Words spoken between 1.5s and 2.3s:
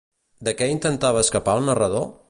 el narrador?